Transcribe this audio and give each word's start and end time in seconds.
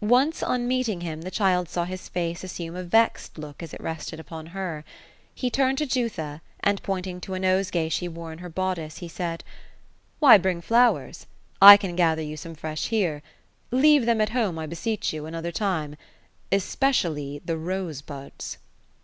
Once, 0.00 0.42
on 0.42 0.66
meeting 0.66 1.02
him, 1.02 1.22
the 1.22 1.30
child 1.30 1.68
saw 1.68 1.84
his 1.84 2.08
face 2.08 2.42
assume 2.42 2.74
a 2.74 2.82
yezed 2.82 3.38
look, 3.38 3.62
as 3.62 3.72
it 3.72 3.80
rested 3.80 4.18
upon 4.18 4.46
her. 4.46 4.84
He 5.32 5.50
turned 5.50 5.78
to 5.78 5.86
Jutha, 5.86 6.42
and 6.58 6.82
pointing 6.82 7.20
to 7.20 7.34
a 7.36 7.38
nosegay 7.38 7.88
she 7.88 8.08
wore 8.08 8.32
in 8.32 8.38
her 8.40 8.48
boddice, 8.48 8.98
he 8.98 9.06
said, 9.06 9.44
*^ 9.46 9.50
Why 10.18 10.36
bring 10.36 10.60
flowers? 10.62 11.28
I 11.62 11.76
can 11.76 11.94
gather 11.94 12.22
you 12.22 12.36
some 12.36 12.56
fresh, 12.56 12.88
here. 12.88 13.22
Leave 13.70 14.04
them 14.04 14.20
at 14.20 14.30
home, 14.30 14.58
I 14.58 14.66
beseech 14.66 15.12
you, 15.12 15.26
another 15.26 15.52
time; 15.52 15.94
especially 16.50 17.40
the 17.44 17.56
rosebuds.' 17.56 18.58